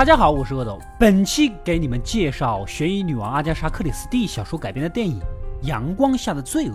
[0.00, 5.20] 大家好，我是阿斗，本期给你们介绍悬疑女王阿加莎·克里斯蒂小说改编的电影
[5.66, 6.72] 《阳光下的罪恶》。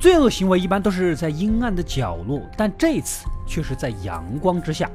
[0.00, 4.90] 罪恶行为一般都是在阴暗的角落，但这次却是在阳光之下。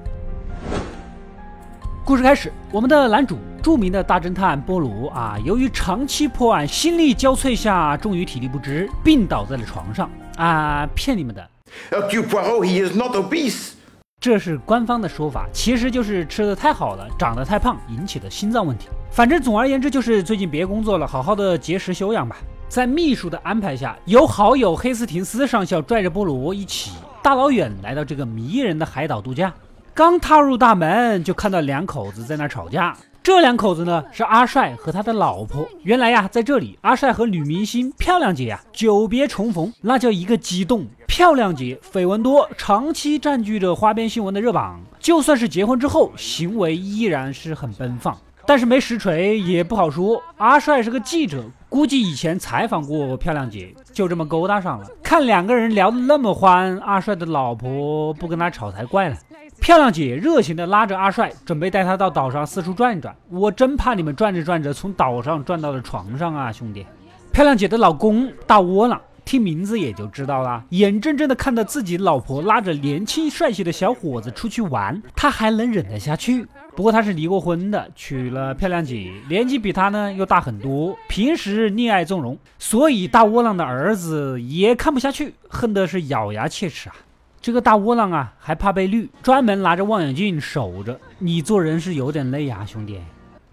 [2.03, 10.85] 故事开始，我们的男主，著名的大侦探波罗啊，由于长期破案，心力交瘁下，终于体力不支，病倒在了床上啊！
[10.93, 11.49] 骗你们的
[11.91, 13.75] aku pro he is not a beast，
[14.21, 18.89] 这是官方的说法，其实就是吃的太好了，长得太胖引起的心脏问题。
[19.09, 22.35] 反正总而言之，就是最近别工作了，好好的节食休养吧。
[22.67, 26.91] 在秘书的安排下，由好友黑斯廷斯上校拽着波罗一起，
[27.23, 29.53] 大老远来到这个迷人的海岛度假。
[29.93, 32.93] 刚踏入大门，就看到两口子在那吵架。
[33.29, 35.63] 这两口子呢，是阿帅和他的老婆。
[35.83, 40.87] 原来呀，在这里，阿帅和女明星漂亮姐呀久别重逢，那叫一个激动。
[41.05, 44.81] 漂亮姐绯闻多，长期占据着花边新闻的热榜。
[44.99, 48.17] 就算是结婚之后，行为依然是很奔放。
[48.47, 50.19] 但是没实锤也不好说。
[50.37, 54.87] 阿帅是个记者，估计以前采访过漂亮姐，就这么勾搭上了。
[55.03, 59.15] 看两个人聊得那么欢，阿帅的老婆不跟他吵才怪呢。
[59.59, 63.15] 漂亮姐热情地拉着阿帅，准备带他到岛上四处转一转。
[63.29, 66.85] 我真怕你们转着转着从岛上转到了床上啊，兄弟！
[67.31, 68.99] 漂亮姐的老公大窝囊。
[69.25, 76.47] 听名字也就知道了，眼睁睁的看着自己老婆拉着年轻帅气的小伙子出去玩，他还能忍得下去？
[76.75, 86.95] 不过他是离过婚的，娶了漂亮姐，年纪比他呢又大很多，平时溺爱纵容，所以大窝囊的儿子也看不下去，恨的是咬牙切齿啊！
[87.41, 90.99] 这个大窝囊啊，还怕被绿，专门拿着望远镜守着。
[91.17, 92.99] 你做人是有点累啊，兄弟。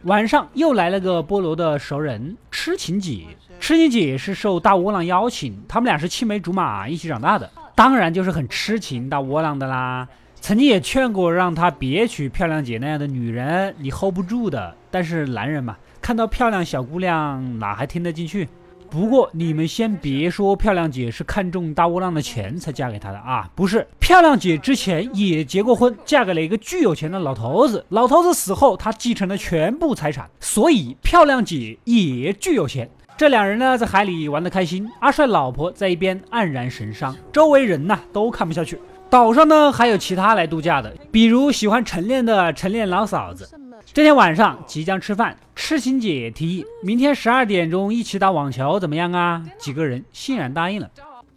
[0.03, 3.27] 晚上又来了个菠萝的熟人，痴情姐。
[3.59, 10.07] 痴情姐是受大窝囊邀请，他们俩是青梅竹马，一起长大的，当然就是很痴情大窝囊的啦。
[10.41, 14.75] 曾经也劝过让他别娶漂亮姐那样的女人，你 hold 不住的。
[14.91, 18.49] 但是男人嘛，看到漂亮小姑娘哪还听得进去？
[18.91, 32.89] 不过你们先别说漂亮姐是看中大窝囊的钱才嫁给他的啊，不是，漂亮姐之前也结过婚，嫁给了一个巨有钱的老头子，老头子死后她继承了全部财产，所以漂亮姐也巨有钱。
[33.17, 38.79] 这两人呢，在海里玩得开心，阿帅老婆在一边黯然神伤，周围人呢都看不下去。
[39.09, 43.49] 岛上呢还有其他来度假的，比如喜欢晨练的晨练老嫂子。
[43.85, 49.43] 这天晚上即将吃饭，痴情姐提议明天十二点钟一起打网球，怎么样啊？
[49.59, 50.89] 几个人欣然答应了。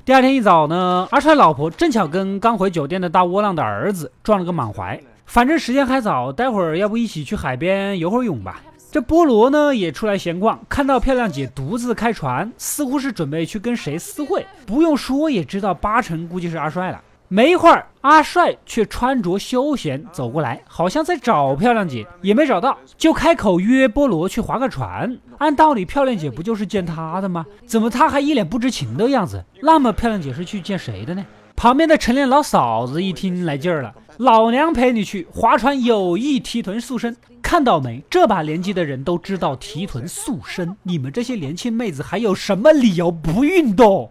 [0.05, 8.61] 第二天一早呢，阿帅老婆正巧跟刚回酒店的大窝囊的儿子撞了个满怀，反正时间还早，待会儿要不一起去海边游会泳吧。
[8.91, 14.45] 这菠萝呢也出来闲逛，看到漂亮姐独自开船，似乎是准备去跟谁私会。
[14.65, 16.99] 不用说也知道，八成估计是阿帅了。
[17.31, 25.15] 没一会儿，阿帅却穿着休闲走过来，好像在找漂亮姐，也没找到，就开口约菠萝去划个船。
[25.37, 27.45] 按道理，漂亮姐不就是见他的吗？
[27.67, 29.45] 怎么他还一脸不知情的样子？
[29.61, 31.23] 那么漂亮姐是去见谁的呢？
[31.55, 37.15] 旁边的晨练老嫂子一听来劲儿了，老娘陪你去划船，有益提臀塑身。
[37.43, 38.03] 看到没？
[38.09, 44.09] 这把年纪的人都知道提臀塑身，你们这些年轻妹子还有什么理由不运动？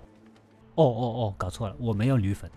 [0.76, 2.48] 哦哦哦，搞错了，我没有女粉。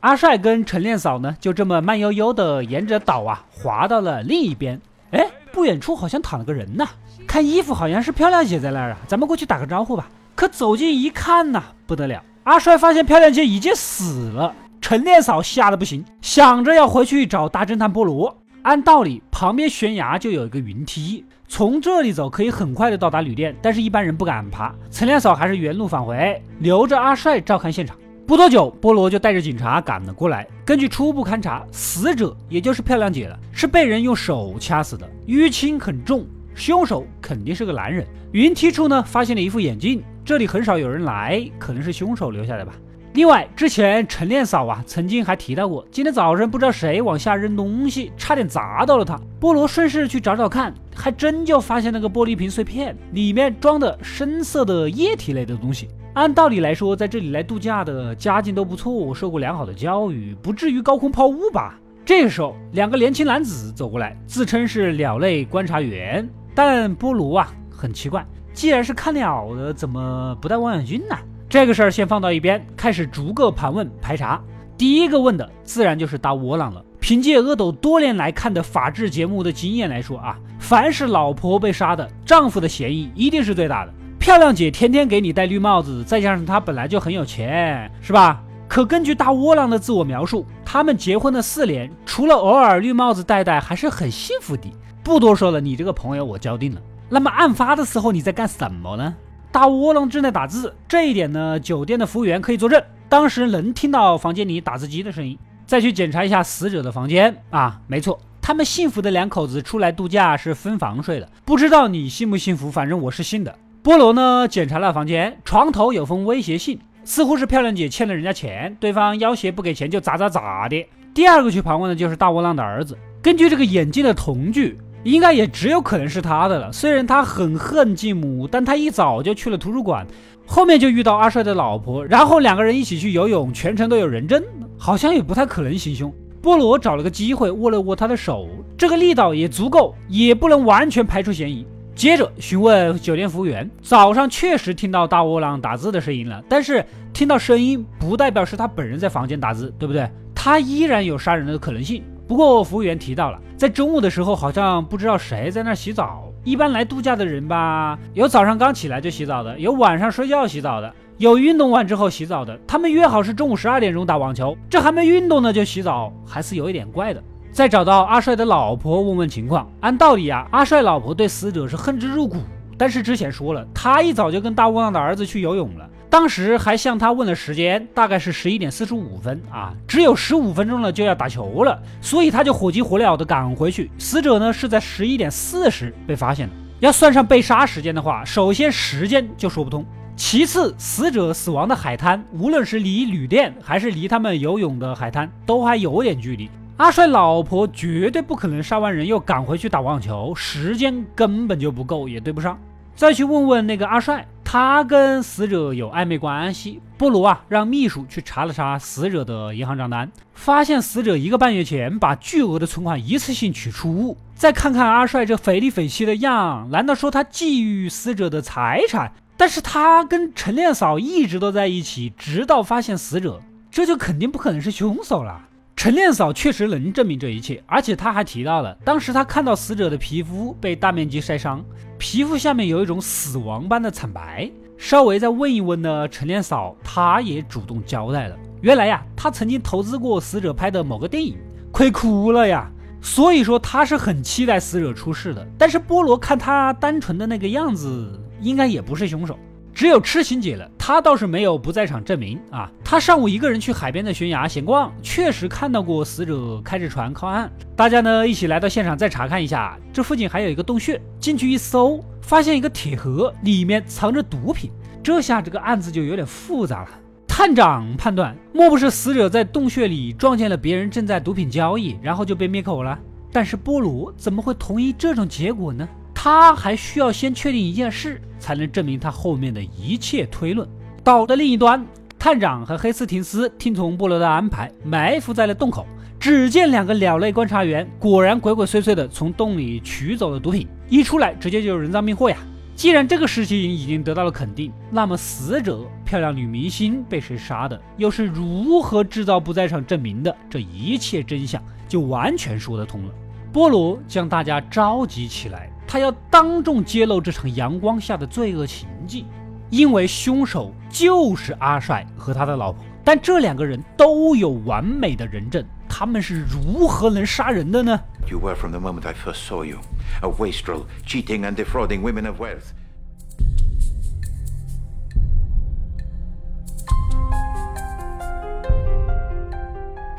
[0.00, 4.80] 阿帅跟晨练嫂呢，就这么慢悠悠的沿着岛啊滑到了另一边。
[5.10, 6.86] 哎，不远处好像躺了个人呢，
[7.26, 10.08] 看衣服好像是漂亮姐在那儿啊，咱们过去打个招呼吧。
[10.34, 12.22] 可走近一看呐，不得了。
[12.44, 18.36] 阿帅发现漂亮姐已经死了，晨练嫂吓得不行，想着要回去找大侦探波罗。
[18.62, 24.74] 按道理，旁边悬崖就有一个云梯，从这里走可以很快的到达旅店，但是一般人不敢爬。
[24.90, 27.96] 晨练嫂还是原路返回，留着阿帅照看现场。
[28.26, 30.44] 不多久，波罗就带着警察赶了过来。
[30.64, 38.04] 根据初步勘查，死者也就是漂亮姐了，是被人用手掐死的，淤青很重，凶手肯定是个男人。
[38.32, 40.02] 云梯处呢，发现了一副眼镜。
[40.24, 42.72] 这里很少有人来，可能是凶手留下的吧。
[43.12, 49.16] 另外，之前晨练嫂啊曾经还提到过，今天早上不知道谁往下扔东西，差点砸到了她。
[49.40, 55.88] 菠萝顺势去找找看，还真就发现那个玻璃瓶碎片，里面装的深色的液体类的东西。
[56.16, 61.78] 按道理来说，在这里来度假的家境都不错，受过良好的教育，不至于高空抛物吧？
[62.06, 68.26] 这个时候，两个年轻男子走过来，自称是鸟类观察员，但菠萝啊很奇怪。
[68.54, 71.14] 既然是看鸟的，怎么不带望远镜呢？
[71.50, 74.42] 这个事儿先放到一边，开始逐个盘问排查。
[74.78, 76.82] 第一个问的自然就是大窝囊了。
[76.98, 83.92] 凭借阿斗多年来看的法制节目的经验来说啊，凡是老婆被杀的，丈夫的嫌疑一定是最大的。
[84.18, 88.42] 漂亮姐天天给你戴绿帽子，再加上她本来就很有钱，是吧？
[88.68, 94.72] 可根据大窝囊的自我描述，他们结婚了四年，除了偶尔绿帽子戴戴，还是很幸福的。
[95.04, 96.80] 不多说了，你这个朋友我交定了。
[97.08, 99.14] 那么案发的时候你在干什么呢？
[99.52, 105.38] 大窝囊正在打字，这一点呢，酒店的服务员可以作证，当时能听到房间里打字机的声音。
[105.64, 111.28] 再去检查一下死者的房间啊，没错，他们幸福的两口子出来度假是分房睡的。
[111.44, 113.54] 不知道你信不幸福，反正我是信的。
[113.86, 120.84] 菠萝呢，检查了房间，床头有封威胁信，似乎是漂亮姐欠了人家钱，对方要挟不给钱就咋咋咋的。
[121.14, 124.76] 第二个去盘问的就是大窝囊的儿子，根据这个眼镜的瞳距。
[125.04, 126.72] 应该也只有可能是他的了。
[126.72, 130.04] 虽然他很恨继母，但他一早就去了图书馆，
[130.44, 134.42] 后面就遇到阿帅的老婆，然后两个人一起去游泳，全程都有人证，
[134.76, 136.12] 好像也不太可能行凶。
[136.42, 141.64] 菠萝找了个机会握了握他的手，这个力道也足够，也不能完全排除嫌疑。
[141.96, 146.84] 接着询问酒店服务员，早上确实听到大窝囊打字的声音了，但是
[147.14, 150.06] 听到声音不代表是他本人在房间打字，对不对？
[150.34, 152.04] 他依然有杀人的可能性。
[152.28, 156.30] 不过服务员提到了，在中午的时候好像不知道谁在那洗澡。
[156.44, 162.60] 一般来度假的人吧，有早上刚起来就洗澡的，有晚上睡觉洗澡的，有运动完之后洗澡的。
[162.66, 167.22] 他们约好是中午十二点钟打网球，这还没运动呢就洗澡，还是有一点怪的。
[167.56, 172.36] 再找到阿帅的老婆问问情况，按道理啊，阿帅老婆对死者是恨之入骨，
[172.76, 175.88] 但是之前说了，他一早就跟大窝囊的儿子去游泳了。
[176.10, 183.90] 当时还向他问了时间，大概是十一点四十五分啊，只有十五分钟了就要打球了，所以他就火急火燎的赶回去。
[183.96, 189.82] 死者呢是在十一点四十被发现的，要算上被杀时间的话，首先时间就说不通，
[190.14, 196.50] 其次死者死亡的海滩，无论是离旅店还是离他们游泳的海滩，都还有点距离。
[196.76, 202.58] 阿帅老婆绝对不可能杀完人又赶回去打网球，时间根本就不够，也对不上。
[202.94, 204.26] 再去问问那个阿帅。
[204.48, 206.80] 他跟死者有暧昧关系。
[206.96, 214.16] 波罗啊，让秘书去查了查死者的银行账单，发现死者一个半月前把巨额的存款一次性取出。
[214.36, 219.12] 再看看阿帅这匪里匪气的样，难道说他觊觎死者的财产？
[219.36, 225.42] 但是他跟陈练嫂一直都在一起，直到发现死者，这就肯定不可能是凶手了。
[225.86, 231.64] 陈念嫂确实能证明这一切，而且他还提到了当时他看到死者的皮肤被大面积晒伤。
[231.96, 234.50] 皮肤下面有一种死亡般的惨白。
[234.76, 241.38] 稍微再问一问呢，陈念嫂她也主动交代了，原来呀，她曾经投资过死者拍的某个电影，
[241.70, 242.68] 亏哭了呀。
[243.00, 245.46] 所以说她是很期待死者出事的。
[245.56, 249.38] 但是菠萝看他单纯的那个样子，应该也不是凶手。
[249.76, 252.72] 只有痴情姐了，她倒是没有不在场证明啊。
[252.82, 257.52] 她上午一个人去海边的悬崖闲逛，确实看到过死者开着船靠岸。
[257.76, 264.70] 大家呢一起来到现场再查看一下，这附近还有一个洞穴，进去一搜，发现一个铁盒，里面藏着毒品。
[265.02, 266.88] 这下这个案子就有点复杂了。
[267.28, 272.98] 探长判断，莫不是死者在洞穴里撞见了别人正在毒品交易，然后就被灭口了？
[273.30, 275.86] 但是波罗怎么会同意这种结果呢？
[276.14, 280.68] 他还需要先确定一件事，才能证明他后面的一切推论。
[281.02, 281.86] 岛的另一端，
[282.18, 285.86] 探长和黑斯廷斯听从波罗的安排，埋伏在了洞口。
[286.18, 292.36] 只见两个鸟类观察员果然鬼鬼祟祟的从洞里取走了毒品，一出来直接就是人赃并获呀！
[292.74, 303.12] 既然这个事情已经得到了肯定，那么死者漂亮女明星被谁杀的，又是如何制造不在场证明的，这一切真相就完全说得通了。
[303.52, 305.70] 波罗将大家召集起来。
[305.86, 309.26] 他要当众揭露这场阳光下的罪恶行迹，
[309.70, 317.98] 因为凶手就是阿帅和他的老婆，但这两个人都有完美的人证，他们是如何能杀人的呢？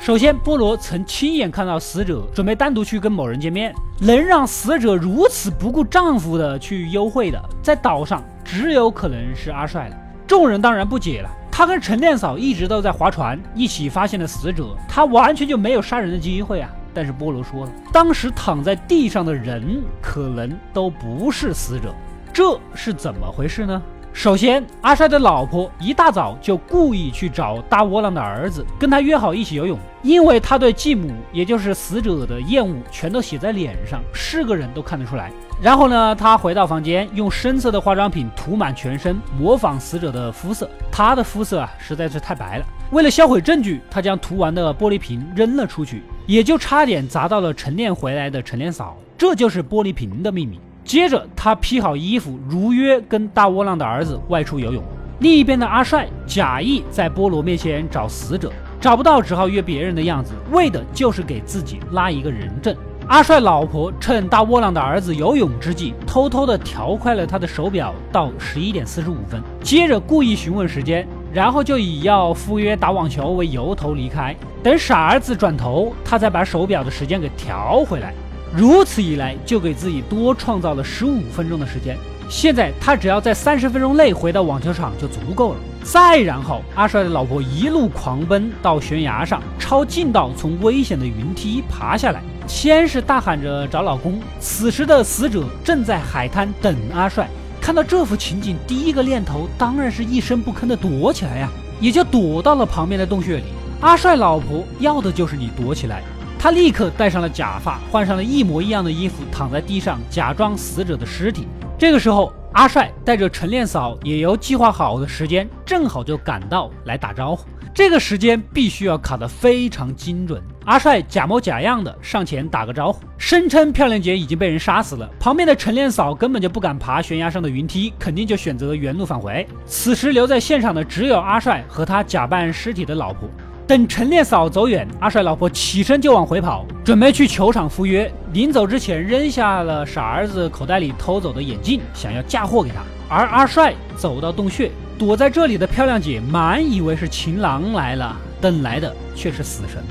[0.08, 9.98] 首先，波罗曾亲眼看到死者准备单独去跟某人见面，能让死者如此不顾丈夫的去幽会的，在岛上只有可能是阿帅了。
[10.26, 16.70] 众人当然不解了，他跟陈念嫂一直都在划船，一起发现了死者，他完全就没有杀人的机会啊！
[16.94, 21.94] 但是波罗说了，当时躺在地上的人可能都不是死者，
[22.32, 23.84] 这是怎么回事呢？
[24.18, 35.32] 首先，阿帅的老婆一大早就故意去找大窝囊的儿子，跟他约好一起游泳，因为他对继母，也就是死者的厌恶全都写在脸上，是个人都看得出来。
[35.62, 40.68] 然后呢，他回到房间，用深色的化妆品涂满全身，模仿死者的肤色。
[40.92, 42.66] 他的肤色啊实在是太白了。
[42.90, 48.98] 为了销毁证据，他将涂完的玻璃瓶扔了出去，也就差点砸到了晨练回来的晨练嫂。
[49.16, 50.60] 这就是玻璃瓶的秘密。
[50.88, 54.82] 接着，他披好衣服，如约跟大窝囊的儿子外出游泳。
[55.20, 62.74] 另一边的阿帅假意在菠萝面前找死者，找不到，只好约别人的样子，为的就是给自己拉一个人证。
[63.10, 74.34] 阿帅老婆趁大窝囊的儿子游泳之际，偷偷的调快了他的手表到十一点四十五分，接着故意询问时间，然后就以要赴约打网球为由头离开。
[74.64, 78.14] 等傻儿子转头，他才把手表的时间给调回来。
[78.56, 81.98] 如此一来，就给自己多创造了十五分钟的时间。
[82.30, 85.60] 现在他只要在三十分钟内回到网球场就足够了。
[85.84, 92.22] 再然后，阿帅的老婆一路狂奔到悬崖上，抄近道从危险的云梯爬下来。
[92.46, 97.30] 先是大喊着找老公，此时的死者正在海滩等阿帅。
[97.62, 101.50] 看到这幅情景，第一个念头当然是一声不吭的躲起来呀，
[101.80, 103.44] 也就躲到了旁边的洞穴里。
[103.80, 106.04] 阿帅老婆要的就是你躲起来，
[106.48, 111.46] 他立刻戴上了假发，换上了一模一样的衣服，躺在地上假装死者的尸体。
[111.78, 117.46] 这个时候，阿帅带着陈练嫂也由计划好的时间，正好就赶到来打招呼。
[117.74, 120.42] 这个时间必须要卡得非常精准。
[120.64, 125.06] 阿帅假模假样的上前打个招呼，声称漂亮姐已经被人杀死了。
[125.20, 129.46] 旁边的陈练嫂根本就不敢爬悬崖上的云梯，肯定就选择原路返回。
[129.66, 133.28] 此时留在现场的只有阿帅和他假扮尸体的老婆。
[133.68, 138.10] 等陈练嫂走远，阿帅老婆起身就往回跑，准备去球场赴约。
[138.32, 142.76] 临走之前扔下了傻儿子口袋里偷走的眼镜，想要嫁祸给他。
[143.10, 144.72] 而阿帅走到洞穴。
[144.98, 149.84] 躲在这里的漂亮姐满以为是情郎来了，等来的却是死神。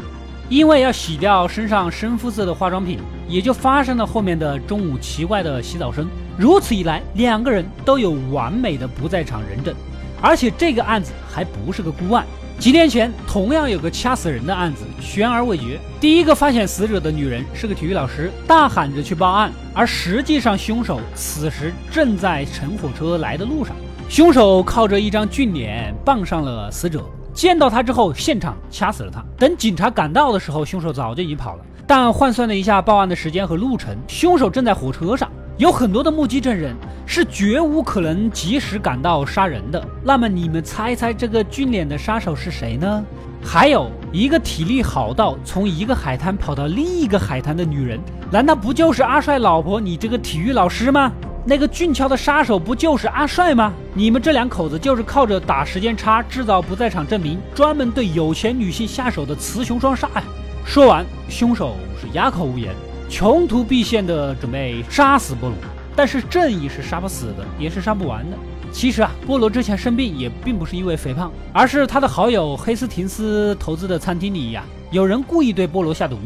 [0.48, 6.08] 因为要洗掉身上深肤色的化妆品，也就发生了后面的中午奇怪的洗澡声。
[6.38, 9.74] 如此一来，两个人都有完美的不在场人证，
[10.20, 12.24] 而且这个案子还不是个孤案。
[12.58, 15.78] 几年前同样有个掐死人的案子，悬而未决。
[16.00, 23.76] 第一个发现死者的女人是个体育老师，大喊着去报案，而实际上凶手此时正在乘火车来的路上。
[24.08, 29.22] 凶手靠着一张俊脸傍上了死者，见到他之后，现场掐死了他。
[29.38, 31.64] 等警察赶到的时候，凶手早就已经跑了。
[31.86, 39.82] 但换算了一下报案的时间和路程，凶手正在火车上，有很多的目击证人，是绝无可能及时赶到杀人的。
[40.02, 43.02] 那么你们猜一猜这个俊脸的杀手是谁呢？
[43.42, 47.98] 还有一个体力好到从一个海滩跑到另一个海滩的女人，
[48.30, 51.10] 难道不就是阿帅老婆你这个体育老师吗？
[51.46, 53.72] 那个俊俏的杀手不就是阿帅吗？
[53.94, 60.24] 你们这两口子就是靠着打时间差制造不在场证明，专门对有钱女性下手的雌雄双杀呀！
[60.66, 62.74] 说完，凶手是哑口无言，
[63.08, 65.56] 穷途必现的准备杀死波罗。
[65.94, 68.36] 但是正义是杀不死的，也是杀不完的。
[68.70, 76.18] 其实啊，波罗之前生病也并不是因为肥胖，而是他的好友黑斯廷斯投资的餐厅里呀，有人故意对波罗下毒，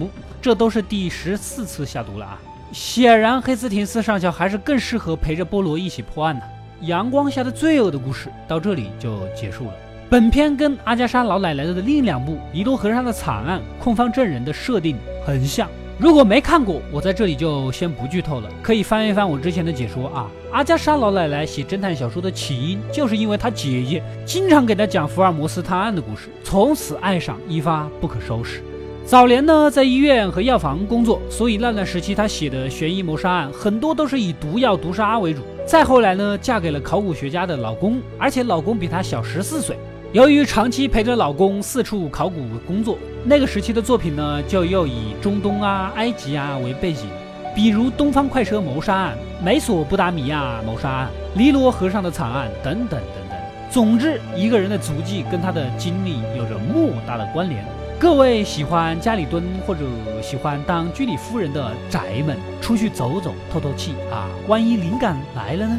[0.42, 2.40] 这都是第十四次下毒了啊！
[2.72, 6.42] 显然，黑斯廷斯上校还是更适合陪着波罗一起破案呢。
[6.80, 9.72] 阳光下的罪恶的故事到这里就结束了。
[10.08, 15.68] 本片跟阿加莎老奶奶的另两部《尼罗河上的惨案》控方证人的设定很像。
[16.00, 20.30] 如果没看过，我在这里就先不剧透了，可以翻一翻我之前的解说啊。
[20.50, 28.62] 阿加莎老奶奶写侦探小说的起因，就是因为她姐姐经常给她讲福尔摩斯探案的故事，从此爱上一发不可收拾。
[29.04, 35.42] 早年呢，在医院和药房工作，所以那段时期她写的悬疑谋杀案很多都是以毒药毒杀为主。
[35.66, 39.76] 再后来呢，嫁给了考古学家的老公，而且老公比她小十四岁。
[40.12, 47.06] 由于长期陪着老公四处考古工作，那个时期的作品呢，就又以中东啊、埃及啊为背景，
[47.54, 53.38] 比如东方快车谋杀案、美索不达米亚谋杀案、尼罗河上的惨案等等等等。
[53.70, 57.64] 总之，一个人的足迹跟他的经历有着莫大的关联。
[57.96, 59.80] 各位喜欢家里蹲或者
[60.20, 64.26] 喜欢当居里夫人的宅们，出去走走透透气啊！
[64.48, 65.78] 万一灵感来了呢？